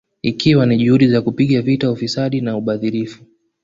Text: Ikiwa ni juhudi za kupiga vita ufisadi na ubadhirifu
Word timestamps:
Ikiwa 0.23 0.65
ni 0.65 0.77
juhudi 0.77 1.07
za 1.07 1.21
kupiga 1.21 1.61
vita 1.61 1.91
ufisadi 1.91 2.41
na 2.41 2.57
ubadhirifu 2.57 3.23